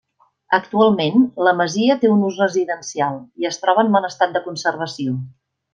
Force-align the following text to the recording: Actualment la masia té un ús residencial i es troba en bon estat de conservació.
Actualment 0.57 1.19
la 1.49 1.53
masia 1.59 1.97
té 2.05 2.11
un 2.15 2.25
ús 2.31 2.41
residencial 2.45 3.23
i 3.45 3.49
es 3.53 3.63
troba 3.67 3.87
en 3.87 3.95
bon 3.99 4.13
estat 4.13 4.39
de 4.39 4.47
conservació. 4.51 5.21